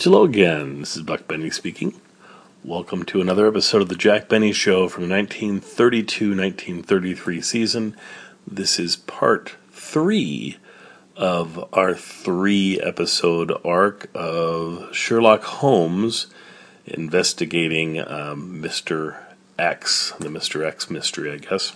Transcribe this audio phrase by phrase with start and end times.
[0.00, 0.78] Hello again.
[0.80, 2.00] This is Buck Benny speaking.
[2.62, 7.96] Welcome to another episode of the Jack Benny Show from the 1932-1933 season.
[8.46, 10.58] This is part three
[11.16, 16.28] of our three-episode arc of Sherlock Holmes
[16.86, 19.16] investigating um, Mr.
[19.58, 20.64] X, the Mr.
[20.64, 21.74] X mystery, I guess.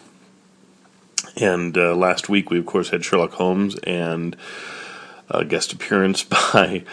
[1.36, 4.36] And uh, last week we, of course, had Sherlock Holmes and
[5.32, 6.22] a guest appearance
[6.52, 6.84] by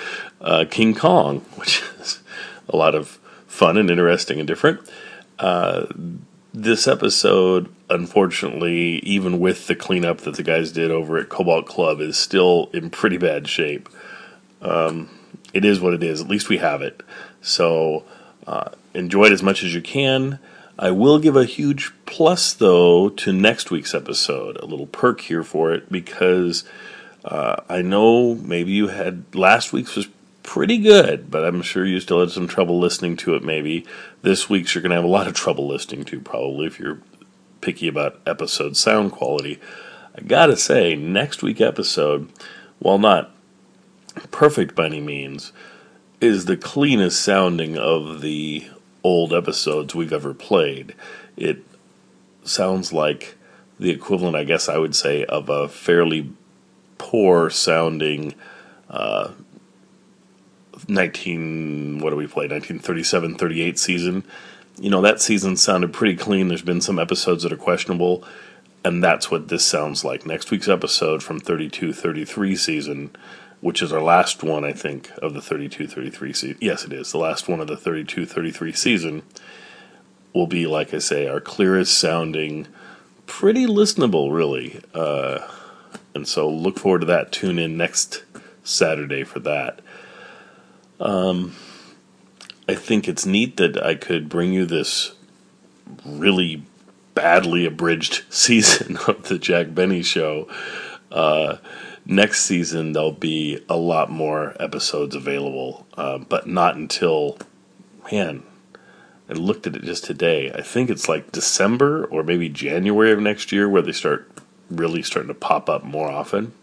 [0.41, 2.21] uh, King Kong, which is
[2.67, 4.79] a lot of fun and interesting and different.
[5.37, 5.85] Uh,
[6.53, 12.01] this episode, unfortunately, even with the cleanup that the guys did over at Cobalt Club,
[12.01, 13.87] is still in pretty bad shape.
[14.61, 15.09] Um,
[15.53, 16.21] it is what it is.
[16.21, 17.01] At least we have it.
[17.41, 18.03] So
[18.47, 20.39] uh, enjoy it as much as you can.
[20.77, 24.57] I will give a huge plus, though, to next week's episode.
[24.57, 26.63] A little perk here for it because
[27.25, 30.07] uh, I know maybe you had last week's was
[30.43, 33.43] pretty good, but I'm sure you still had some trouble listening to it.
[33.43, 33.85] Maybe
[34.21, 36.99] this week's you're going to have a lot of trouble listening to, probably if you're
[37.61, 39.59] picky about episode sound quality.
[40.15, 42.29] I gotta say, next week episode,
[42.79, 43.31] while not
[44.31, 45.51] perfect by any means,
[46.19, 48.67] is the cleanest sounding of the
[49.03, 50.95] old episodes we've ever played.
[51.37, 51.63] It
[52.43, 53.35] sounds like
[53.79, 56.33] the equivalent, I guess I would say, of a fairly
[56.99, 58.35] poor sounding
[58.89, 59.31] uh,
[60.87, 64.23] 19 what do we play 1937 38 season.
[64.79, 66.47] You know that season sounded pretty clean.
[66.47, 68.23] There's been some episodes that are questionable
[68.85, 70.25] and that's what this sounds like.
[70.25, 73.15] Next week's episode from 32 33 season
[73.61, 77.11] which is our last one i think of the 32 33 season yes it is.
[77.11, 79.23] The last one of the 32 33 season
[80.33, 82.67] will be like i say our clearest sounding
[83.25, 85.39] pretty listenable really uh,
[86.13, 88.23] and so look forward to that tune in next
[88.63, 89.79] saturday for that
[90.99, 91.55] um,
[92.67, 95.13] I think it's neat that I could bring you this
[96.05, 96.63] really
[97.15, 100.47] badly abridged season of the Jack Benny show.
[101.11, 101.57] Uh,
[102.05, 107.39] next season, there'll be a lot more episodes available, uh, but not until,
[108.11, 108.43] man,
[109.27, 110.51] I looked at it just today.
[110.51, 114.29] I think it's like December or maybe January of next year where they start
[114.69, 116.53] really starting to pop up more often.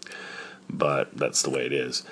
[0.69, 2.05] But that's the way it is.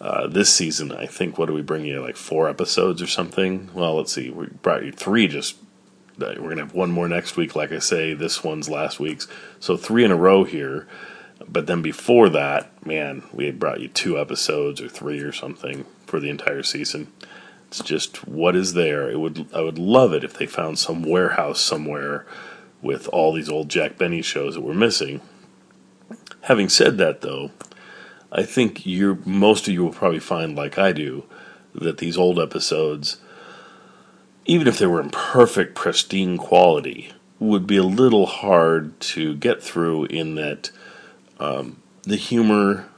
[0.00, 2.00] Uh, this season, I think, what do we bring you?
[2.02, 3.70] Like four episodes or something?
[3.72, 4.30] Well, let's see.
[4.30, 5.56] We brought you three just.
[6.20, 8.12] Uh, we're going to have one more next week, like I say.
[8.12, 9.26] This one's last week's.
[9.60, 10.86] So three in a row here.
[11.48, 15.84] But then before that, man, we had brought you two episodes or three or something
[16.06, 17.12] for the entire season.
[17.68, 19.10] It's just what is there.
[19.10, 22.26] It would I would love it if they found some warehouse somewhere
[22.82, 25.20] with all these old Jack Benny shows that we're missing.
[26.42, 27.50] Having said that, though,
[28.30, 31.24] I think you're most of you will probably find, like I do,
[31.74, 33.18] that these old episodes,
[34.44, 39.62] even if they were in perfect, pristine quality, would be a little hard to get
[39.62, 40.06] through.
[40.06, 40.70] In that
[41.38, 42.88] um, the humor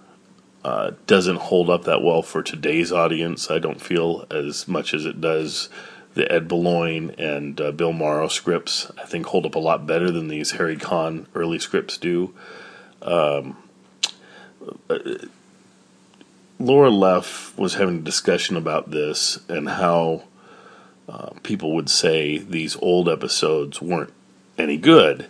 [0.65, 3.51] uh, doesn't hold up that well for today's audience.
[3.51, 5.69] I don't feel as much as it does
[6.15, 8.91] the Ed Beloin and uh, Bill Morrow scripts.
[8.97, 12.33] I think hold up a lot better than these Harry Conn early scripts do.
[13.05, 13.57] Um,
[16.59, 20.25] Laura Leff was having a discussion about this and how
[21.09, 24.13] uh, people would say these old episodes weren't
[24.57, 25.29] any good.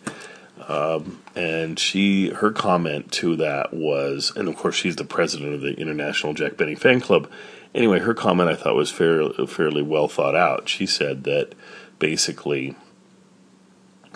[0.68, 5.60] Um, and she, her comment to that was, and of course she's the president of
[5.60, 7.28] the International Jack Benny Fan Club.
[7.74, 10.68] Anyway, her comment I thought was fair, fairly well thought out.
[10.68, 11.54] She said that
[11.98, 12.76] basically,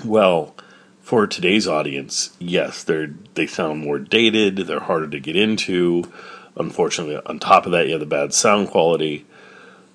[0.04, 0.54] well,
[1.08, 4.58] for today's audience, yes, they're they sound more dated.
[4.58, 6.04] They're harder to get into.
[6.54, 9.24] Unfortunately, on top of that, you have the bad sound quality.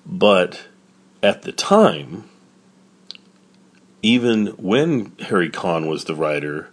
[0.04, 0.62] But
[1.22, 2.28] at the time,
[4.02, 6.68] even when Harry Conn was the writer,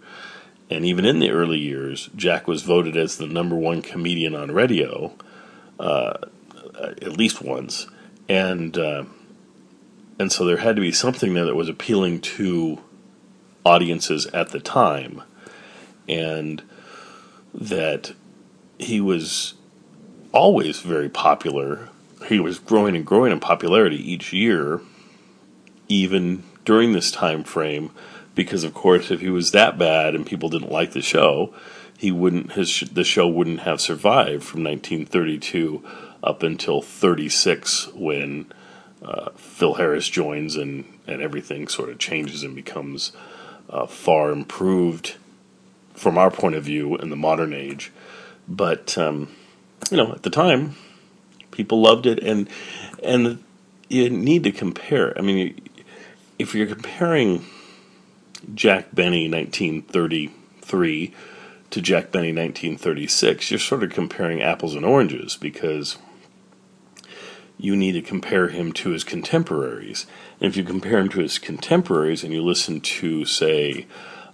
[0.68, 4.50] and even in the early years, Jack was voted as the number one comedian on
[4.50, 5.12] radio,
[5.78, 6.14] uh,
[6.80, 7.86] at least once,
[8.28, 9.04] and uh,
[10.18, 12.80] and so there had to be something there that was appealing to
[13.64, 15.22] audiences at the time,
[16.08, 16.62] and
[17.54, 18.12] that
[18.78, 19.54] he was
[20.32, 21.88] always very popular.
[22.26, 24.80] He was growing and growing in popularity each year,
[25.88, 27.90] even during this time frame,
[28.34, 31.52] because of course, if he was that bad and people didn't like the show,
[32.02, 35.84] he wouldn't his the show wouldn't have survived from 1932
[36.22, 38.50] up until 36 when
[39.04, 43.12] uh, Phil Harris joins and and everything sort of changes and becomes
[43.72, 45.16] uh, far improved
[45.94, 47.90] from our point of view in the modern age.
[48.46, 49.28] But um,
[49.90, 50.76] you know, at the time,
[51.52, 52.48] People loved it, and
[53.04, 53.44] and
[53.88, 55.16] you need to compare.
[55.16, 55.60] I mean,
[56.38, 57.44] if you're comparing
[58.54, 61.14] Jack Benny 1933
[61.70, 65.98] to Jack Benny 1936, you're sort of comparing apples and oranges because
[67.58, 70.06] you need to compare him to his contemporaries.
[70.42, 73.86] If you compare him to his contemporaries and you listen to, say,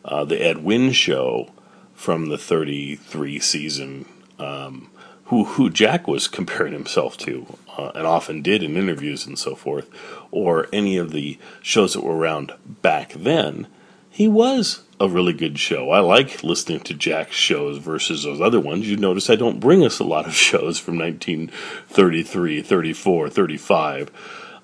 [0.06, 1.50] uh, the Ed Wynn show
[1.92, 4.08] from the 33 season,
[4.38, 4.90] um,
[5.24, 9.54] who, who Jack was comparing himself to, uh, and often did in interviews and so
[9.54, 9.90] forth,
[10.30, 13.66] or any of the shows that were around back then,
[14.08, 15.90] he was a really good show.
[15.90, 18.88] I like listening to Jack's shows versus those other ones.
[18.88, 24.10] You notice I don't bring us a lot of shows from 1933, 34, 35.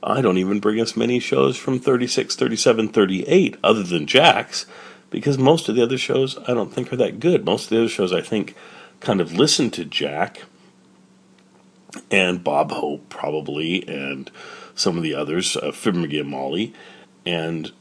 [0.05, 4.67] I don't even bring us many shows from 36, 37, 38 other than Jack's
[5.11, 7.45] because most of the other shows I don't think are that good.
[7.45, 8.55] Most of the other shows I think
[9.01, 10.43] kind of listen to Jack
[12.11, 14.31] and Bob Hope probably and
[14.75, 16.75] some of the others, uh, and Molly,
[17.25, 17.73] and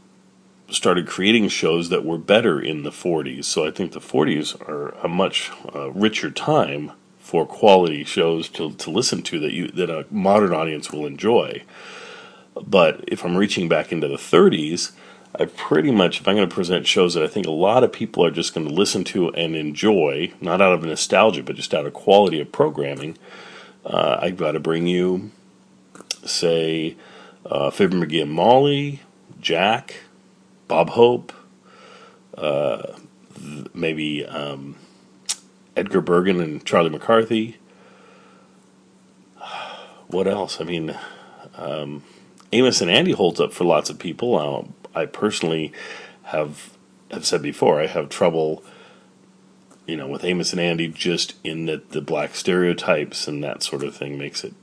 [0.69, 3.45] started creating shows that were better in the 40s.
[3.45, 8.73] So I think the 40s are a much uh, richer time for quality shows to,
[8.73, 11.63] to listen to that you that a modern audience will enjoy.
[12.61, 14.91] But if I'm reaching back into the 30s,
[15.39, 17.91] I pretty much, if I'm going to present shows that I think a lot of
[17.91, 21.73] people are just going to listen to and enjoy, not out of nostalgia, but just
[21.73, 23.17] out of quality of programming,
[23.85, 25.31] uh, I've got to bring you,
[26.23, 26.95] say,
[27.47, 29.01] uh, Fibber McGee and Molly,
[29.41, 30.01] Jack,
[30.67, 31.33] Bob Hope,
[32.37, 32.93] uh,
[33.73, 34.75] maybe um,
[35.75, 37.57] Edgar Bergen and Charlie McCarthy.
[40.07, 40.61] What else?
[40.61, 40.95] I mean,
[41.55, 42.03] um,
[42.53, 44.35] Amos and Andy holds up for lots of people.
[44.35, 45.73] Uh, I personally
[46.23, 46.77] have
[47.11, 48.63] have said before I have trouble,
[49.85, 53.83] you know, with Amos and Andy just in that the black stereotypes and that sort
[53.83, 54.53] of thing makes it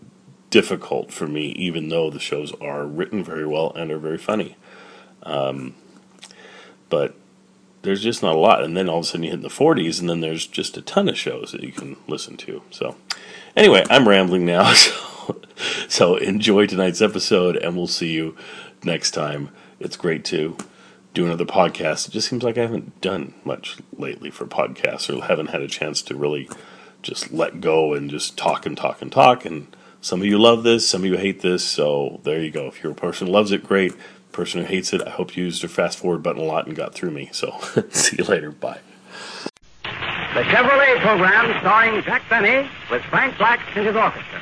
[0.51, 4.57] difficult for me, even though the shows are written very well and are very funny.
[5.23, 5.75] Um,
[6.89, 7.15] but
[7.83, 8.63] there's just not a lot.
[8.63, 10.83] And then all of a sudden you hit the 40s, and then there's just a
[10.83, 12.63] ton of shows that you can listen to.
[12.71, 12.97] So,
[13.57, 14.75] anyway, I'm rambling now.
[14.75, 15.10] So,
[15.89, 18.37] so enjoy tonight's episode, and we'll see you
[18.85, 19.51] next time.
[19.79, 20.57] It's great to
[21.15, 22.09] do another podcast.
[22.09, 25.69] It just seems like I haven't done much lately for podcasts, or haven't had a
[25.69, 26.49] chance to really
[27.03, 29.45] just let go and just talk and talk and talk.
[29.45, 31.65] And some of you love this, some of you hate this.
[31.65, 32.67] So there you go.
[32.67, 33.95] If you're a person who loves it, great
[34.33, 36.77] person who hates it, I hope you used your fast forward button a lot and
[36.77, 37.31] got through me.
[37.33, 37.59] So
[37.91, 38.51] see you later.
[38.51, 38.81] Bye.
[39.83, 44.41] The Chevrolet program starring Jack Benny with Frank Black and his orchestra.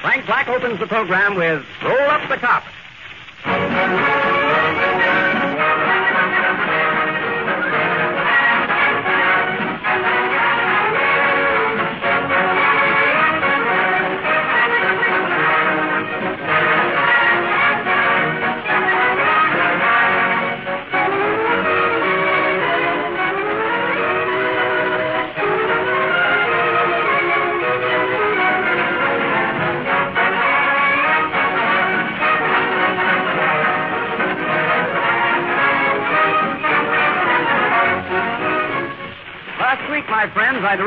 [0.00, 2.72] Frank Black opens the program with Roll Up the Carpet.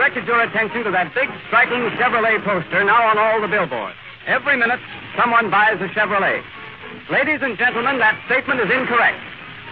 [0.10, 3.94] Directed your attention to that big, striking Chevrolet poster now on all the billboards.
[4.26, 4.82] Every minute,
[5.14, 6.42] someone buys a Chevrolet.
[7.14, 9.22] Ladies and gentlemen, that statement is incorrect.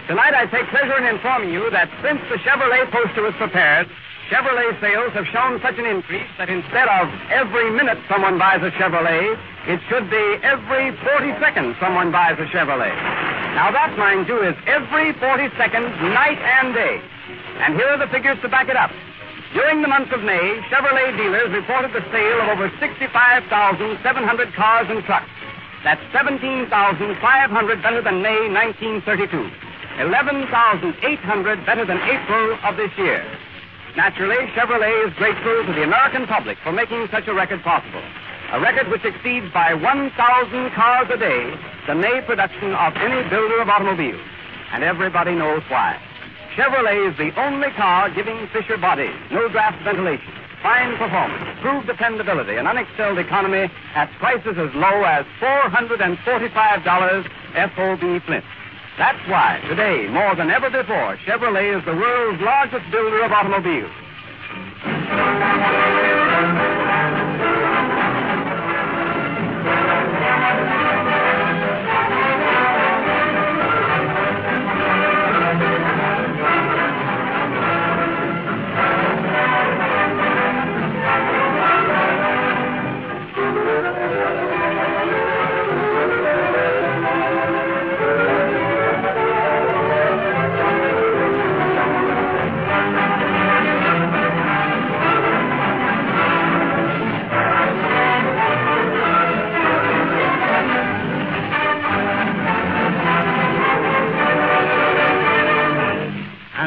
[0.06, 3.90] Tonight, I take pleasure in informing you that since the Chevrolet poster was prepared,
[4.30, 8.70] Chevrolet sales have shown such an increase that instead of every minute someone buys a
[8.78, 9.34] Chevrolet,
[9.66, 12.94] it should be every 40 seconds someone buys a Chevrolet.
[13.58, 17.02] Now, that, mind you, is every 40 seconds, night and day.
[17.66, 18.94] And here are the figures to back it up.
[19.54, 25.02] During the month of May, Chevrolet dealers reported the sale of over 65,700 cars and
[25.04, 25.30] trucks.
[25.82, 29.50] That's 17,500 better than May 1932.
[30.04, 33.24] 11,800 better than April of this year.
[33.96, 38.04] Naturally, Chevrolet is grateful to the American public for making such a record possible.
[38.52, 40.12] A record which exceeds by 1,000
[40.72, 41.54] cars a day
[41.86, 44.20] the May production of any builder of automobiles.
[44.72, 45.98] And everybody knows why.
[46.58, 50.26] Chevrolet is the only car giving Fisher bodies, no draft ventilation,
[50.60, 56.18] fine performance, proved dependability, and unexcelled economy at prices as low as $445
[57.76, 58.44] FOB Flint.
[58.98, 63.94] That's why, today, more than ever before, Chevrolet is the world's largest builder of automobiles.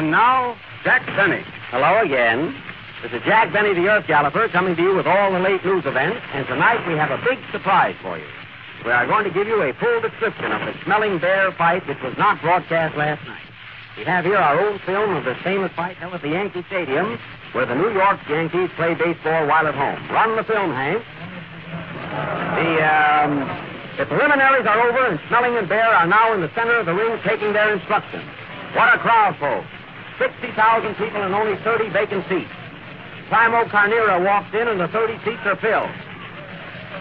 [0.00, 1.44] Now, Jack Benny.
[1.68, 2.56] Hello again.
[3.04, 5.84] This is Jack Benny, the Earth Galloper, coming to you with all the late news
[5.84, 8.24] events, and tonight we have a big surprise for you.
[8.84, 12.00] We are going to give you a full description of the Schmeling Baer fight which
[12.02, 13.44] was not broadcast last night.
[13.98, 17.18] We have here our own film of this famous fight held at the Yankee Stadium,
[17.52, 20.00] where the New York Yankees play baseball while at home.
[20.08, 21.04] Run the film, Hank.
[22.56, 23.32] The, um,
[23.98, 26.94] the preliminaries are over, and Schmeling and Baer are now in the center of the
[26.94, 28.24] ring taking their instructions.
[28.74, 29.68] What a crowd, folks.
[30.22, 30.54] 60,000
[31.02, 32.54] people and only 30 vacant seats.
[33.26, 35.90] Primo Carnera walks in, and the 30 seats are filled.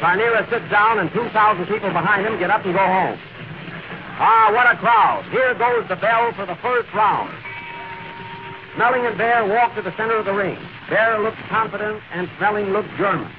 [0.02, 1.30] Carnera sits down, and 2,000
[1.70, 3.20] people behind him get up and go home.
[4.18, 5.22] Ah, what a crowd.
[5.30, 7.30] Here goes the bell for the first round.
[8.74, 10.58] Schmeling and Baer walk to the center of the ring.
[10.90, 13.30] Baer looks confident, and Schmeling looks German.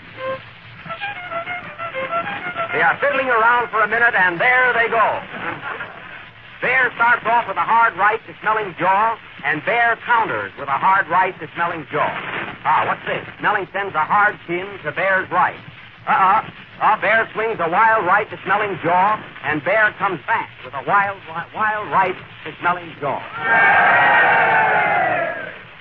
[2.70, 5.06] They are fiddling around for a minute, and there they go.
[6.62, 10.78] Baer starts off with a hard right to Schmeling's jaw, and Baer counters with a
[10.78, 12.06] hard right to Schmeling's jaw.
[12.64, 13.26] Ah, what's this?
[13.40, 15.58] Schmeling sends a hard chin to Baer's right.
[16.06, 16.50] Uh-uh.
[16.82, 20.82] Uh, Baer swings a wild right to Schmeling's jaw, and Baer comes back with a
[20.86, 21.18] wild,
[21.54, 23.18] wild right to Schmeling's jaw.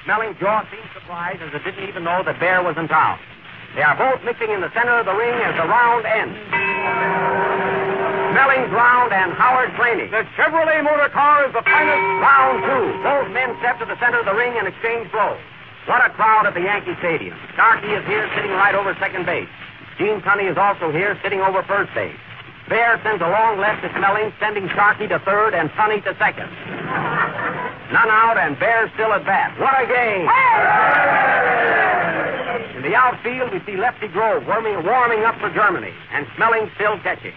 [0.05, 3.19] Schmeling's jaw seems surprised as it didn't even know that Baer was in town.
[3.75, 7.30] They are both mixing in the center of the ring as the round ends.
[8.31, 10.07] Schmeling's round and Howard Claney.
[10.07, 11.99] The Chevrolet motor car is the finest.
[12.23, 13.03] Round two.
[13.03, 15.35] Both men step to the center of the ring and exchange blows.
[15.83, 17.35] What a crowd at the Yankee Stadium.
[17.59, 19.51] Sharkey is here sitting right over second base.
[19.99, 22.15] Gene Tunney is also here sitting over first base.
[22.71, 26.47] Baer sends a long left to Schmeling, sending Sharkey to third and Tunney to second.
[27.91, 29.59] None out, and Baer still at bat.
[29.59, 30.23] What a game!
[32.79, 36.97] In the outfield, we see Lefty Grove warming, warming up for Germany, and Schmeling still
[37.03, 37.33] catching.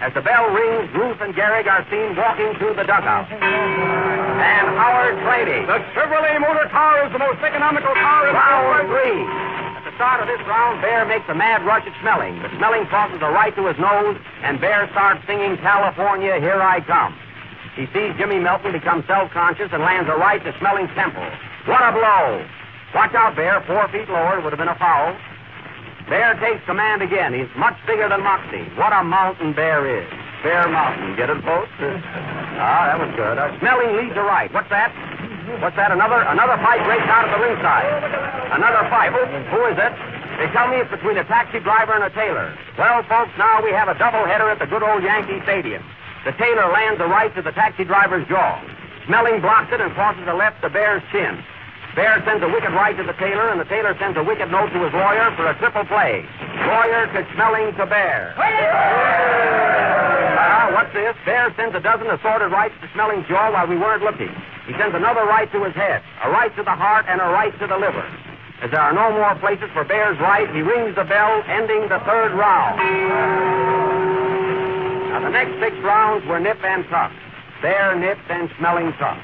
[0.00, 3.32] As the bell rings, Ruth and Gehrig are seen walking through the dugout.
[3.32, 5.64] And Howard Brady.
[5.64, 8.92] The Chevrolet motor car is the most economical car in the Round world.
[8.92, 9.24] three.
[9.80, 12.84] At the start of this round, Baer makes a mad rush at Schmeling, but Schmeling
[12.92, 17.16] tosses a right to his nose, and Baer starts singing California, Here I Come.
[17.74, 21.24] He sees Jimmy Melton become self-conscious and lands a right to Schmeling's temple.
[21.64, 22.44] What a blow!
[22.94, 23.64] Watch out, Baer.
[23.66, 25.16] Four feet lower would have been a foul.
[26.08, 27.34] Baer takes command again.
[27.34, 28.62] He's much bigger than Moxie.
[28.78, 30.06] What a mountain Bear is.
[30.46, 31.18] Bear Mountain.
[31.18, 31.72] Get it, folks?
[32.62, 33.34] ah, that was good.
[33.34, 34.46] Uh, Schmeling leads a right.
[34.54, 34.94] What's that?
[35.58, 35.90] What's that?
[35.90, 37.90] Another another fight breaks out at the ringside.
[38.54, 39.10] Another fight.
[39.10, 39.92] Who, who is it?
[40.38, 42.54] They tell me it's between a taxi driver and a tailor.
[42.78, 45.82] Well, folks, now we have a doubleheader at the good old Yankee Stadium.
[46.22, 48.62] The tailor lands a right to the taxi driver's jaw.
[49.08, 51.42] Schmeling blocks it and crosses a left to Baer's chin.
[51.96, 54.68] Baer sends a wicked right to the tailor, and the tailor sends a wicked note
[54.68, 56.28] to his lawyer for a triple play.
[56.68, 58.36] Lawyer to Schmeling to Baer.
[60.36, 61.16] Ah, what's this?
[61.24, 64.28] Baer sends a dozen assorted rights to Schmeling's jaw while we weren't looking.
[64.68, 67.58] He sends another right to his head, a right to the heart, and a right
[67.60, 68.04] to the liver.
[68.60, 71.98] As there are no more places for Baer's right, he rings the bell, ending the
[72.04, 72.76] third round.
[75.16, 77.12] Now, the next six rounds were nip and tuck.
[77.62, 79.16] Baer nipped and Schmeling tuck.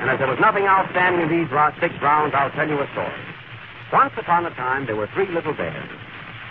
[0.00, 1.48] And as there was nothing outstanding in these
[1.80, 3.22] six rounds, I'll tell you a story.
[3.92, 5.90] Once upon a time, there were three little bears.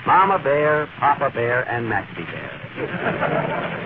[0.06, 2.52] Mama Bear, Papa Bear, and Maxie Bear.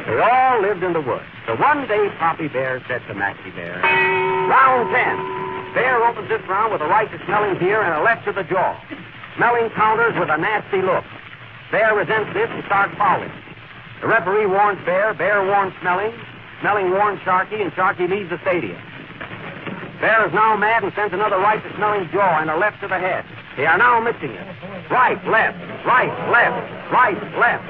[0.05, 1.23] they all lived in the woods.
[1.47, 5.15] So one day, Poppy Bear said to Maxie Bear, Round ten.
[5.73, 8.43] Baer opens this round with a right to Schmeling ear and a left to the
[8.43, 8.75] jaw.
[9.37, 11.05] Schmeling counters with a nasty look.
[11.71, 13.31] Baer resents this and starts fouling.
[14.01, 16.17] The referee warns Baer, Baer warns Schmeling,
[16.61, 18.81] Schmeling warns Sharkey, and Sharkey leaves the stadium.
[19.99, 22.87] Baer is now mad and sends another right to Schmeling's jaw and a left to
[22.87, 23.25] the head.
[23.57, 24.47] They are now mixing it.
[24.89, 27.67] Right, left, right, left, right, left.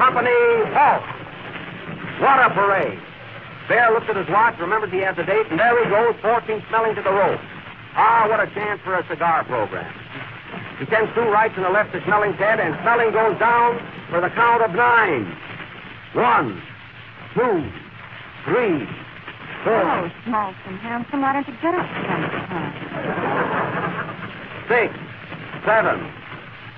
[0.00, 0.40] Company,
[0.72, 1.04] halt.
[2.20, 2.98] What a parade.
[3.68, 6.64] Baer looks at his watch, remembers he has a date, and there he goes, forcing
[6.72, 7.40] Schmeling to the rope.
[7.92, 9.92] Ah, what a chance for a cigar program.
[10.78, 13.76] He sends two rights and a left to Schmeling's head, and Schmeling goes down
[14.08, 15.28] for the count of nine.
[16.14, 16.62] One,
[17.34, 17.68] two,
[18.48, 18.88] three,
[19.66, 22.22] four, Oh, small and handsome, why don't you get up some
[24.70, 24.94] six,
[25.66, 25.98] seven,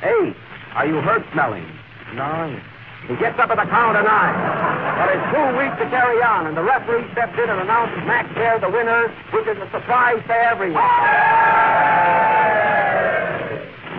[0.08, 0.36] eight.
[0.74, 1.68] Are you hurt, Schmeling?
[2.14, 2.60] Nine.
[3.08, 4.36] He gets up at the count of nine.
[4.98, 8.28] But it's too weak to carry on, and the referee steps in and announces Max
[8.34, 10.82] Baer the winner, which is a surprise to everyone.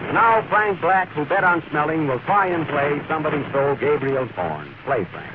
[0.05, 4.31] And now Frank Black, who bet on Schmeling, will try and play Somebody Stole Gabriel's
[4.35, 4.73] Horn.
[4.85, 5.33] Play, Frank.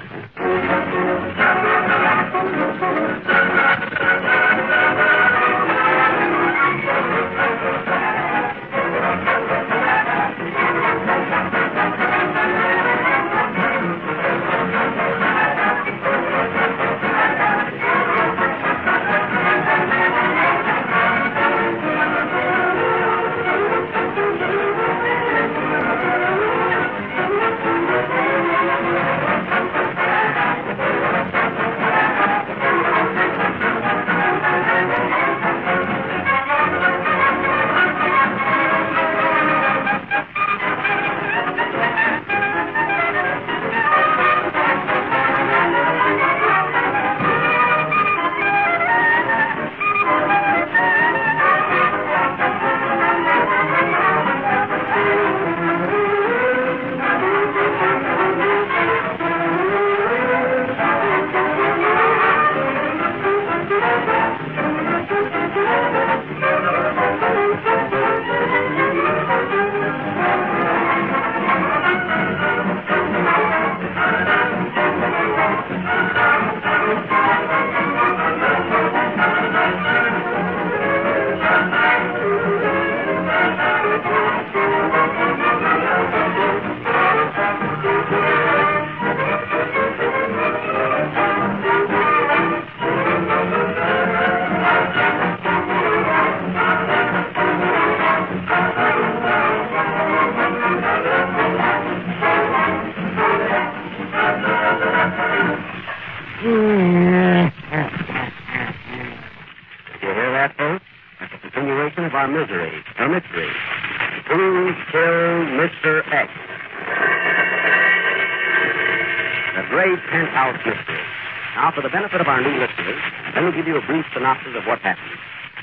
[121.95, 122.99] Benefit of our new listeners,
[123.39, 125.15] let me give you a brief synopsis of what happened.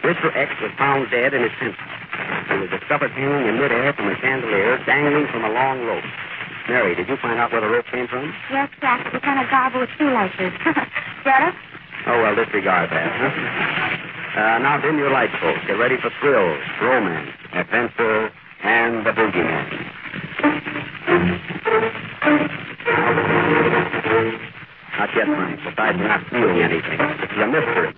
[0.08, 0.32] Mr.
[0.32, 2.48] X was found dead in his penthouse.
[2.48, 6.08] He was discovered hanging in midair from a chandelier, dangling from a long rope.
[6.70, 8.32] Mary, did you find out where the rope came from?
[8.50, 9.04] Yes, Jack.
[9.14, 10.56] It's on a garble with shoelaces.
[10.64, 11.56] Get it?
[12.08, 13.12] Oh, well, disregard that.
[13.12, 14.40] Huh?
[14.40, 15.60] Uh, now, dim your lights, folks.
[15.68, 18.32] Get ready for thrills, romance, adventure,
[18.64, 19.68] and the boogeyman.
[25.02, 25.58] Not yet, Frank.
[25.66, 26.94] Besides, we're not feeling anything.
[26.94, 27.90] It's a mystery.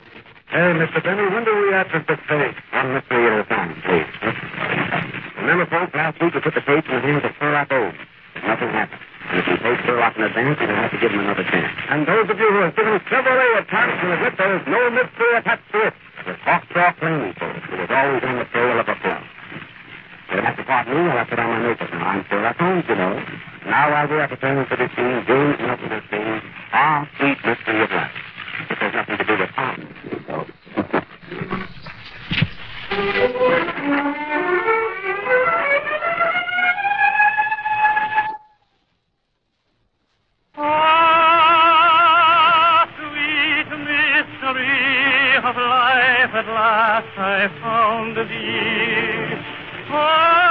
[0.56, 1.04] Hey, Mr.
[1.04, 2.56] Benny, when do we address this case?
[2.72, 4.08] One mystery at a time, please.
[5.36, 8.00] Remember, folks, last week we put the case in the hands of Sherlock Holmes.
[8.48, 9.04] Nothing happened.
[9.04, 11.44] And if you pay Sherlock in advance, you're going to have to give him another
[11.44, 11.76] chance.
[11.92, 14.82] And those of you who have given Chevrolet a chance to admit there is no
[14.96, 15.94] mystery attached to it.
[16.24, 17.68] The talk talk plainly, folks.
[17.68, 19.24] It was always on the trail of a film.
[20.32, 22.16] You'll have to pardon me while I put on my makeup now.
[22.16, 23.20] I'm Sherlock Holmes, you know.
[23.65, 26.41] Now, we are preparing for this scene, James has seen
[26.73, 28.12] Our Sweet Mystery of Life.
[28.69, 29.49] It has nothing to do with.
[30.28, 30.45] So,
[41.15, 49.38] Ah, sweet mystery of life, at last I found thee.
[49.91, 50.42] I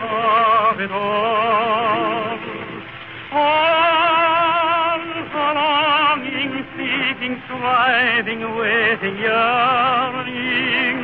[0.00, 2.38] of it all.
[3.30, 5.00] All
[5.32, 10.98] for longing, seeking, striving, waiting, yearning,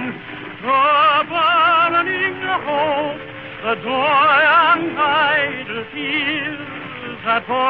[0.62, 3.20] the burning hope,
[3.64, 7.64] the joy and idle tears that fall.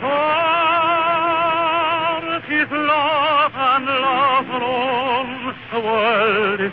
[0.00, 0.38] For
[2.48, 6.72] 'tis love and love alone the world is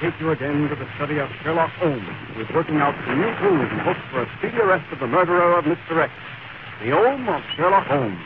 [0.00, 3.34] take you again to the study of Sherlock Holmes, who is working out some new
[3.38, 6.02] clues in hopes for a speedy arrest of the murderer of Mr.
[6.02, 6.12] X.
[6.84, 8.22] The Holmes of Sherlock Holmes.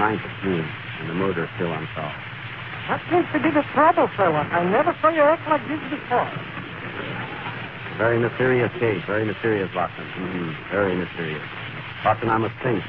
[0.00, 0.89] mm-hmm.
[1.00, 2.16] Ninth of June, and the murder is still unsolved.
[2.88, 4.50] That seems to be the trouble, Sherlock.
[4.52, 6.26] I never saw you act like this before.
[7.98, 10.04] Very mysterious case, very mysterious, Watson.
[10.04, 10.72] Mm-hmm.
[10.72, 11.42] Very mysterious.
[12.04, 12.82] Watson, I must think.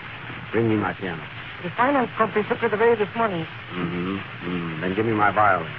[0.51, 1.21] Bring me my piano.
[1.63, 3.45] The finance company took it away this morning.
[3.75, 4.17] Mm-hmm.
[4.49, 4.81] Mm.
[4.81, 5.69] Then give me my violin.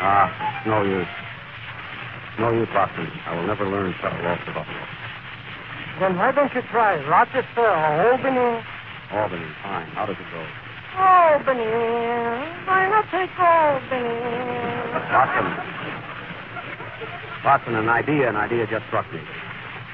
[0.00, 1.06] Ah, no use.
[2.40, 3.06] No use, Watson.
[3.26, 4.97] I will never learn shuffle off to Buffalo.
[6.00, 7.74] Then why don't you try Rochester or
[8.14, 8.62] Albany?
[9.10, 9.86] Albany, fine.
[9.98, 10.42] How does it go?
[10.94, 11.66] Albany.
[12.66, 14.14] Why not take Albany?
[15.10, 15.48] Watson.
[17.44, 19.18] Watson, an idea, an idea just struck me.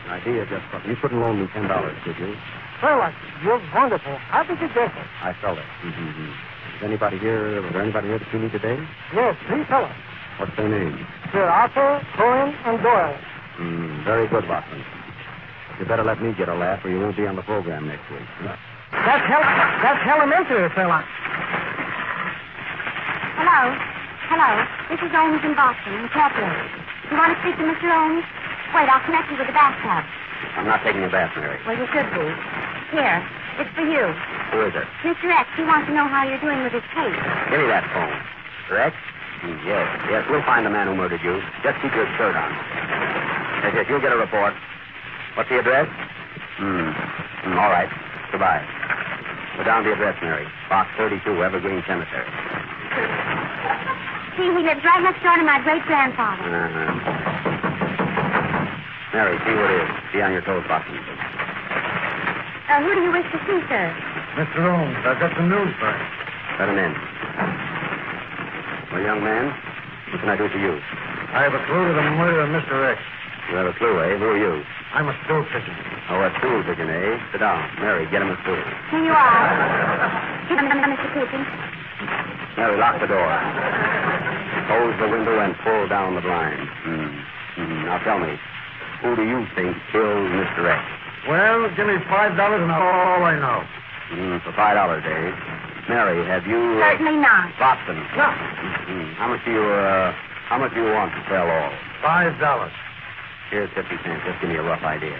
[0.06, 0.90] An idea just struck me.
[0.92, 2.36] You couldn't loan me ten dollars, could you?
[2.80, 4.16] Sherlock, you're wonderful.
[4.28, 5.06] How did you get it?
[5.24, 5.64] I felt it.
[5.84, 6.28] Mm-hmm.
[6.76, 7.62] Is anybody here?
[7.62, 8.76] Was there anybody here to see me today?
[9.14, 9.94] Yes, three fellows.
[10.36, 11.06] What's their name?
[11.32, 13.16] Sir Arthur, Cohen, and Doyle.
[13.56, 14.82] Mm, very good, Watson.
[15.78, 18.06] You better let me get a laugh or you won't be on the program next
[18.10, 18.22] week.
[18.94, 19.42] That's hell.
[19.82, 21.02] That's elementary, fella.
[23.42, 23.60] Hello.
[24.30, 24.50] Hello.
[24.86, 26.70] This is Owens in Boston, in Incorporated.
[27.10, 27.90] You want to speak to Mr.
[27.90, 28.22] Owens?
[28.70, 30.06] Wait, I'll connect you with the bathtub.
[30.54, 31.58] I'm not taking a bath, Mary.
[31.66, 32.26] Well, you should be.
[32.94, 33.18] Here.
[33.58, 34.14] It's for you.
[34.54, 34.86] Who is it?
[35.02, 35.26] Mr.
[35.30, 37.18] X, he wants to know how you're doing with his case.
[37.50, 38.14] Give me that phone.
[38.70, 38.94] Rex?
[39.66, 41.42] Yes, yes, we'll find the man who murdered you.
[41.62, 42.50] Just keep your shirt on.
[43.62, 44.54] Yes, yes, you'll get a report.
[45.34, 45.90] What's the address?
[46.58, 46.94] Hmm.
[47.50, 47.90] Mm, all right.
[48.30, 48.62] Goodbye.
[49.58, 50.46] Put down the address, Mary.
[50.70, 52.30] Box 32, Evergreen Cemetery.
[54.38, 56.42] See, he lives right next door to my great grandfather.
[56.42, 56.90] Uh-huh.
[59.14, 59.90] Mary, see who it is.
[60.14, 60.98] Be on your toes, Boston.
[60.98, 63.90] Uh, who do you wish to see, sir?
[64.38, 64.58] Mr.
[64.62, 66.06] Holmes, I've got some news for you.
[66.58, 66.94] Let him in.
[68.90, 69.50] Well, young man,
[70.10, 70.78] what can I do for you?
[71.34, 72.74] I have a clue to the murder of Mr.
[72.90, 72.98] X.
[73.50, 74.18] You have a clue, eh?
[74.18, 74.62] Who are you?
[74.94, 75.74] I'm a stool pigeon.
[76.06, 77.18] Oh, a stool pigeon, eh?
[77.34, 77.58] Sit down.
[77.82, 78.62] Mary, get him a stool.
[78.94, 80.46] Here you are.
[80.46, 81.08] Give him, Mr.
[81.10, 81.42] Pigeon.
[82.54, 83.26] Mary, lock the door.
[84.70, 86.62] Close the window and pull down the blind.
[86.86, 87.10] Hmm.
[87.58, 88.38] hmm Now tell me,
[89.02, 90.62] who do you think killed Mr.
[90.70, 90.78] X?
[91.26, 93.66] Well, give me five dollars and I'll all I know.
[94.14, 95.34] Hmm, for five dollars, eh?
[95.90, 96.78] Mary, have you...
[96.78, 97.50] Uh, Certainly not.
[97.58, 97.98] Boston.
[98.14, 98.30] No.
[98.30, 99.10] Hmm.
[99.18, 100.12] How much do you, uh,
[100.46, 101.72] how much do you want to sell all?
[102.00, 102.72] Five dollars.
[103.54, 104.18] Here's 50 cents.
[104.26, 105.14] Just give me a rough idea.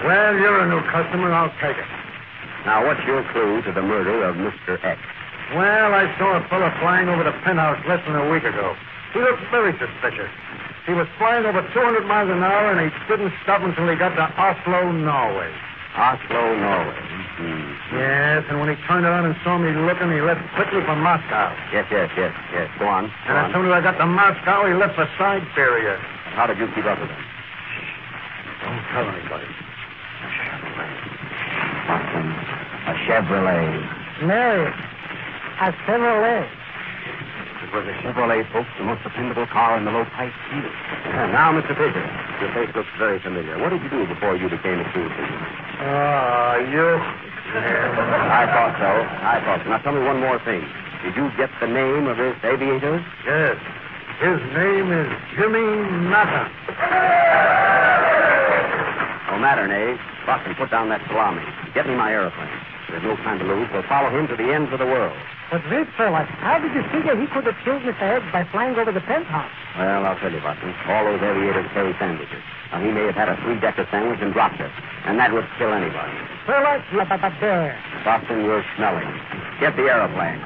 [0.00, 1.28] Well, you're a new customer.
[1.28, 1.84] I'll take it.
[2.64, 4.80] Now, what's your clue to the murder of Mr.
[4.80, 4.96] X?
[5.52, 8.72] Well, I saw a fellow flying over the penthouse less than a week ago.
[9.12, 10.32] He looked very suspicious.
[10.88, 14.16] He was flying over 200 miles an hour, and he didn't stop until he got
[14.16, 15.52] to Oslo, Norway.
[15.92, 16.96] Oslo, Norway.
[17.36, 17.92] Hmm.
[17.92, 21.52] Yes, and when he turned around and saw me looking, he left quickly for Moscow.
[21.76, 22.72] Yes, yes, yes, yes.
[22.80, 23.12] Go on.
[23.28, 26.00] Go And as soon as I got to Moscow, he left for Siberia.
[26.32, 27.24] How did you keep up with him?
[28.64, 29.44] Don't tell anybody.
[29.44, 30.92] A Chevrolet.
[31.86, 32.26] Boston.
[32.88, 34.24] A Chevrolet.
[34.24, 34.72] Mary.
[35.60, 36.48] A Chevrolet.
[37.62, 40.72] It was a Chevrolet, folks, the most dependable car in the low price field.
[41.36, 41.76] now, Mr.
[41.76, 42.04] Pigeon,
[42.40, 43.58] your face looks very familiar.
[43.60, 45.40] What did you do before you became a school pigeon?
[45.84, 46.96] Ah, you.
[47.52, 48.88] I thought so.
[49.20, 49.68] I thought so.
[49.68, 50.64] Now tell me one more thing.
[51.04, 53.04] Did you get the name of this aviator?
[53.26, 53.60] Yes.
[54.22, 55.66] His name is Jimmy
[56.06, 56.46] Mattern.
[59.34, 59.98] Oh, Mattern, eh?
[60.22, 61.42] Boston, put down that salami.
[61.74, 62.54] Get me my aeroplane.
[62.86, 63.66] There's no time to lose.
[63.74, 65.18] We'll follow him to the ends of the world.
[65.50, 67.98] But wait, fella, how did you figure he could have killed Mr.
[67.98, 69.50] X by flying over the penthouse?
[69.74, 70.70] Well, I'll tell you, Boston.
[70.86, 72.46] All those aviators carry sandwiches.
[72.70, 74.70] Now, he may have had a three-decker sandwich and dropped it.
[75.02, 76.14] And that would kill anybody.
[76.46, 77.74] Fella, you're a bear.
[78.06, 79.10] Boston, you're smelling.
[79.58, 80.38] Get the aeroplane.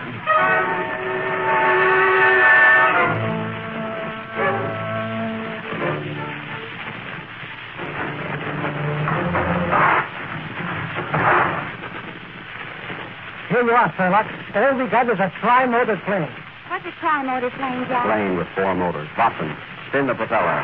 [13.56, 14.20] Here you are, fella.
[14.54, 16.28] All we got is a tri-motor plane.
[16.68, 18.04] What's a tri-motor plane, Jack?
[18.04, 19.08] Plane with four motors.
[19.16, 19.56] Boston,
[19.88, 20.60] spin the propeller.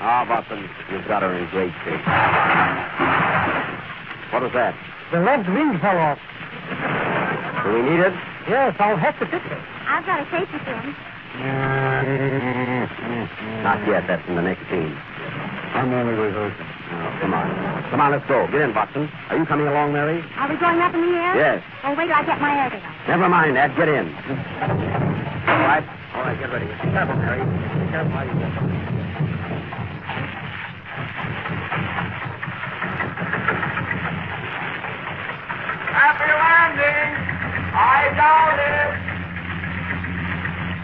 [0.00, 2.00] Ah, Boston, you've got her in great shape.
[4.32, 4.72] What was that?
[5.12, 6.18] The left wing fell off.
[7.68, 8.16] Do we need it?
[8.48, 9.60] Yes, I'll have to fix it.
[9.84, 10.96] I've got a safety pin.
[13.62, 14.06] Not yet.
[14.06, 14.96] That's in the next scene.
[15.74, 16.66] I'm only rehearsing.
[16.88, 17.46] Oh, come on.
[17.90, 18.46] Come on, let's go.
[18.46, 19.10] Get in, Boston.
[19.28, 20.24] Are you coming along, Mary?
[20.38, 21.36] Are we going up in the air?
[21.36, 21.62] Yes.
[21.84, 23.08] Oh, wait till I get my air device.
[23.08, 23.76] Never mind that.
[23.76, 24.06] Get in.
[24.08, 25.84] All right.
[26.14, 26.66] All right, get ready.
[26.66, 27.44] Be careful, Mary.
[27.44, 28.48] Be careful how you go.
[35.92, 37.10] Happy landing!
[37.74, 39.05] I doubt it!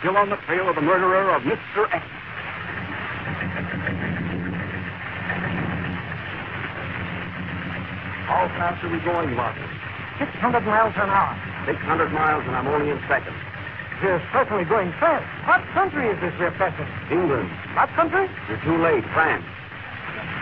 [0.00, 1.92] Still on the trail of the murderer of Mr.
[1.92, 2.04] X.
[8.26, 9.62] How fast are we going, Martin?
[10.18, 11.34] 600 miles an hour.
[11.66, 13.34] 600 miles, and I'm only in second.
[14.02, 15.24] We're certainly going fast.
[15.46, 16.86] What country is this we're passing?
[17.10, 18.28] England, What country?
[18.48, 19.04] you're too late.
[19.14, 19.44] France.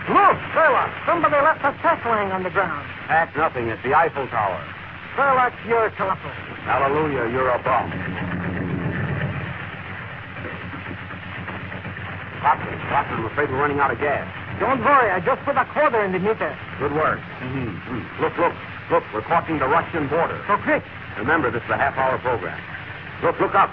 [0.09, 0.91] Look, Sherlock.
[1.05, 2.85] Somebody left a sack laying on the ground.
[3.07, 3.69] Pack nothing.
[3.69, 4.59] It's the Eiffel Tower.
[5.15, 6.29] Sherlock, you're colorful.
[6.67, 7.87] Hallelujah, you're a bum.
[12.43, 14.27] Watson, Watson, I'm afraid we're running out of gas.
[14.59, 16.51] Don't worry, I just put a quarter in the meter.
[16.79, 17.19] Good work.
[17.39, 18.21] Mm-hmm.
[18.21, 18.53] Look, look,
[18.91, 20.43] look, we're crossing the Russian border.
[20.47, 20.83] So quick.
[21.17, 22.59] Remember, this is a half-hour program.
[23.23, 23.71] Look, look up.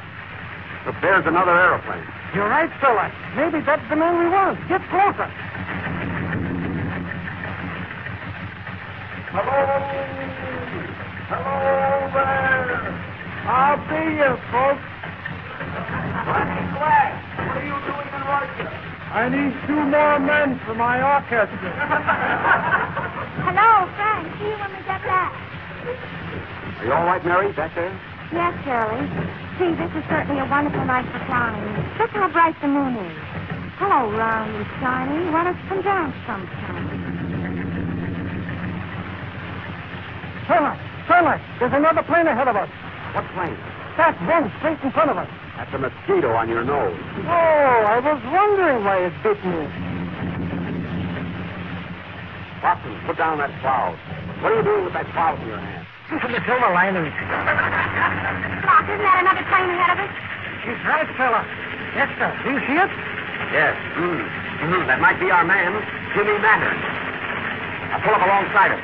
[0.86, 2.06] Look, there's another aeroplane.
[2.34, 3.12] You're right, Sherlock.
[3.34, 4.58] Maybe that's the man we want.
[4.68, 5.26] Get closer.
[9.34, 10.21] Hello!
[11.32, 12.92] Hello there!
[13.48, 14.84] I'll be you, folks.
[16.28, 17.08] Ronnie Black,
[17.40, 18.68] what are you doing in Russia?
[18.68, 21.56] I need two more men for my orchestra.
[23.48, 24.28] Hello, Frank.
[24.36, 25.32] See you when we get back.
[25.32, 27.96] Are you all right, Mary, back there?
[28.36, 29.08] Yes, Shirley.
[29.56, 31.64] See, this is certainly a wonderful night for flying.
[31.96, 33.16] Look how bright the moon is.
[33.80, 35.32] Hello, round and shiny.
[35.32, 36.92] Why don't you come down sometime?
[40.44, 42.70] Sherlock, Sherlock, there's another plane ahead of us.
[43.14, 43.58] What plane?
[43.96, 45.28] That one straight in front of us.
[45.56, 46.96] That's a mosquito on your nose.
[47.28, 49.68] Oh, I was wondering why it bit me.
[52.62, 53.98] Watson, put down that cloud.
[54.40, 55.86] What are you doing with that cloud in your hand?
[56.10, 57.10] Listen to silver lining.
[58.64, 60.12] Doc, isn't that another plane ahead of us?
[60.62, 61.42] She's right, fella.
[61.98, 62.30] Yes, sir.
[62.46, 62.90] Do you see it?
[63.50, 63.74] Yes.
[63.98, 64.22] Mm.
[64.62, 65.74] Mm, that might be our man,
[66.14, 66.78] Jimmy Mattern.
[67.92, 68.82] I'll pull up alongside him.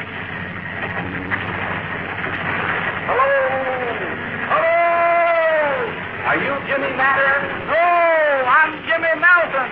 [3.09, 3.25] Hello!
[4.53, 4.77] Hello!
[6.29, 7.40] Are you Jimmy Mattern?
[7.64, 7.81] No,
[8.44, 9.68] I'm Jimmy Melton.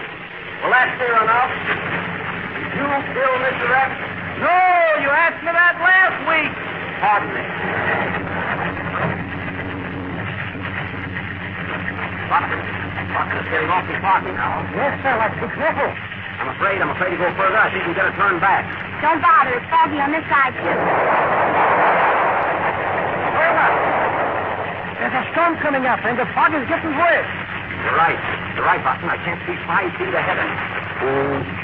[0.65, 1.53] Well, that's clear enough.
[1.53, 3.69] Did you kill Mr.
[3.77, 3.91] X?
[4.41, 4.57] No,
[5.05, 6.49] you asked me that last week.
[7.05, 7.45] Pardon me.
[12.33, 12.61] Watson,
[13.13, 14.65] Watson is getting awfully foggy now.
[14.73, 15.37] Yes, Sherlock.
[15.45, 15.93] Be careful.
[16.41, 17.61] I'm afraid, I'm afraid to go further.
[17.61, 18.65] I think we better turn back.
[19.05, 19.61] Don't bother.
[19.61, 21.36] It's foggy on this side, too.
[24.97, 27.33] There's a storm coming up, and the fog is getting worse.
[27.85, 28.17] You're right.
[28.57, 29.13] You're right, Watson.
[29.13, 30.57] I can't see five feet ahead of me.
[31.05, 31.13] Who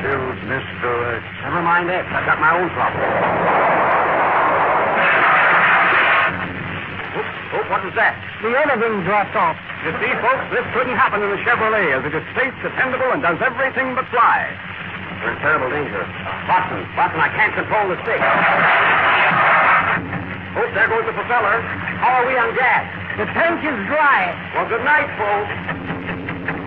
[0.05, 0.88] killed Mr.
[1.16, 1.25] X?
[1.40, 2.05] Never mind that.
[2.12, 3.01] I've got my own problem.
[7.16, 8.21] Oh, oh, what was that?
[8.45, 9.57] The other wing dropped off.
[9.88, 13.25] You see, folks, this couldn't happen in the Chevrolet as it is safe, dependable, and
[13.25, 14.45] does everything but fly.
[15.25, 16.05] We're in terrible danger.
[16.53, 18.21] Watson, Watson, I can't control the stick.
[20.53, 21.64] Oh, there goes the propeller.
[22.05, 23.01] How are we on gas?
[23.18, 24.33] The tank is dry.
[24.55, 26.62] Well, good night, folks.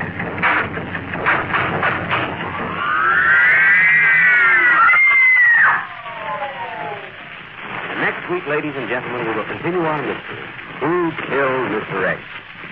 [7.90, 10.44] And next week, ladies and gentlemen, we will continue our mystery.
[10.82, 12.08] Who killed Mr.
[12.08, 12.22] X?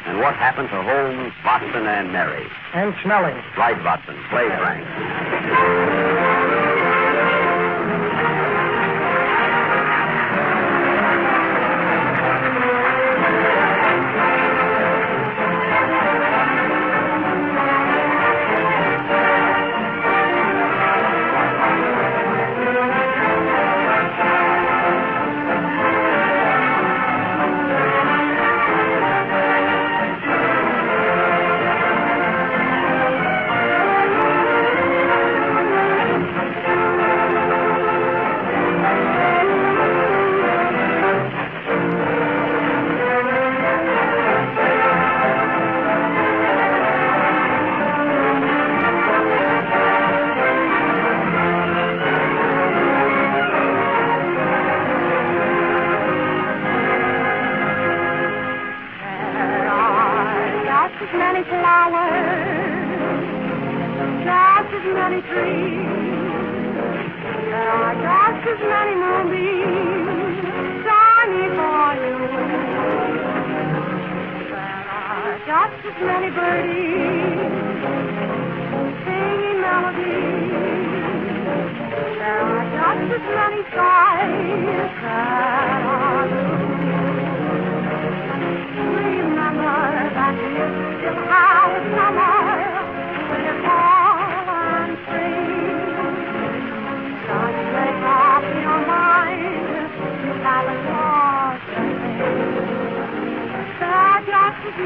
[0.05, 2.45] And what happened to Holmes, Watson, and Mary?
[2.73, 3.39] And Schmeling.
[3.57, 4.17] Right, Watson.
[4.29, 6.72] Play, Frank.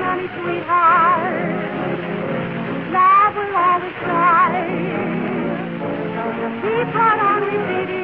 [0.07, 1.57] Many sweethearts.
[2.93, 4.47] Love will always try.
[6.61, 7.96] Keep right on repeating.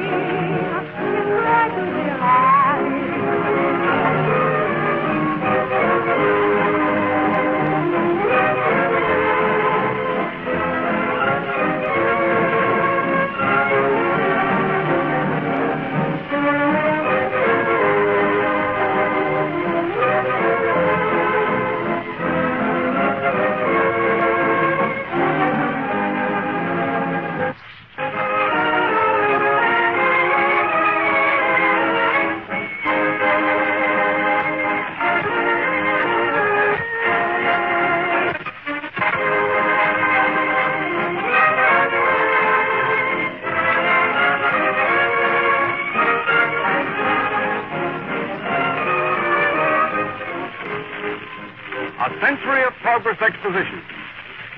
[53.44, 53.82] Exposition.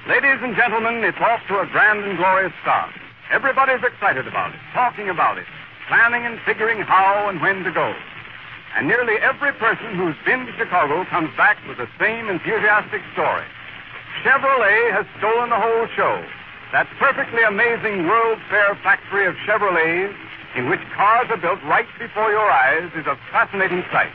[0.07, 2.95] Ladies and gentlemen, it's off to a grand and glorious start.
[3.33, 5.47] Everybody's excited about it, talking about it,
[5.89, 7.95] planning and figuring how and when to go.
[8.77, 13.43] And nearly every person who's been to Chicago comes back with the same enthusiastic story.
[14.23, 16.23] Chevrolet has stolen the whole show.
[16.71, 20.15] That perfectly amazing World Fair factory of Chevrolets,
[20.55, 24.15] in which cars are built right before your eyes, is a fascinating sight.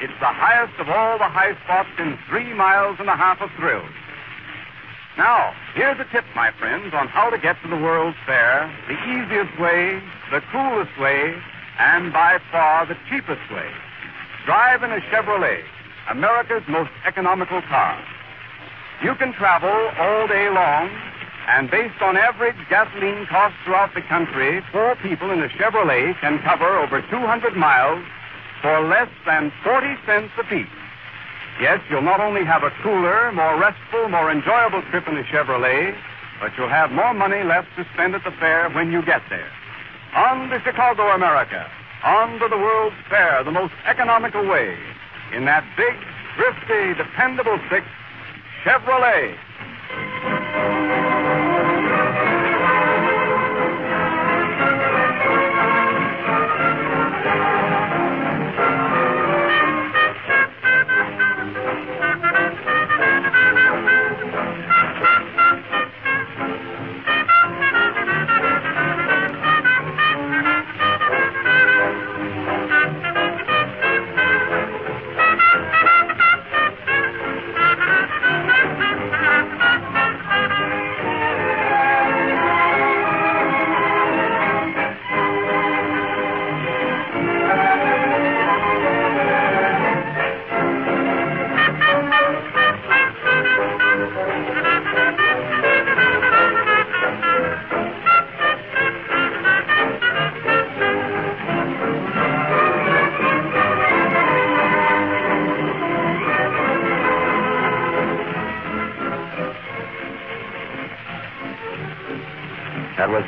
[0.00, 3.50] It's the highest of all the high spots in three miles and a half of
[3.58, 3.90] thrills.
[5.18, 8.94] Now, here's a tip, my friends, on how to get to the World's Fair the
[8.94, 9.98] easiest way,
[10.30, 11.34] the coolest way,
[11.80, 13.66] and by far the cheapest way.
[14.46, 15.64] Drive in a Chevrolet,
[16.08, 17.98] America's most economical car.
[19.02, 20.94] You can travel all day long,
[21.48, 26.38] and based on average gasoline costs throughout the country, four people in a Chevrolet can
[26.46, 28.04] cover over 200 miles
[28.62, 30.66] for less than 40 cents apiece.
[31.60, 35.96] Yes, you'll not only have a cooler, more restful, more enjoyable trip in a Chevrolet,
[36.40, 39.50] but you'll have more money left to spend at the fair when you get there.
[40.14, 41.68] On to Chicago, America.
[42.04, 44.78] On to the World's Fair, the most economical way.
[45.34, 45.94] In that big,
[46.36, 47.84] thrifty, dependable six,
[48.64, 49.36] Chevrolet.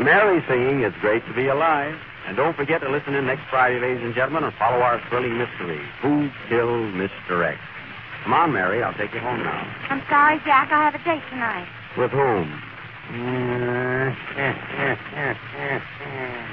[0.01, 1.95] Mary singing It's Great to Be Alive.
[2.27, 5.37] And don't forget to listen in next Friday, ladies and gentlemen, and follow our thrilling
[5.37, 7.45] mystery, Who Killed Mr.
[7.45, 7.61] X?
[8.25, 8.83] Come on, Mary.
[8.83, 9.61] I'll take you home now.
[9.91, 10.71] I'm sorry, Jack.
[10.73, 11.69] I have a date tonight.
[11.99, 12.63] With whom?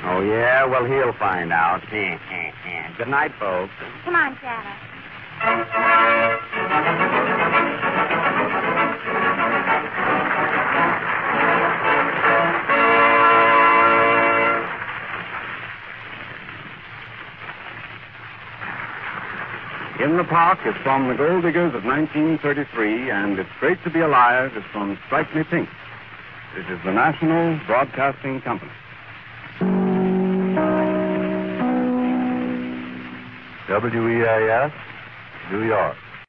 [0.07, 0.65] oh, yeah?
[0.65, 1.81] Well, he'll find out.
[2.97, 3.73] Good night, folks.
[4.03, 4.73] Come on, Shadow.
[19.99, 24.01] In the Park is from The Gold Diggers of 1933, and It's Great to Be
[24.01, 25.67] Alive is from Strike Me Pink.
[26.55, 28.71] This is the National Broadcasting Company.
[33.67, 34.71] WEAF,
[35.51, 35.97] New York.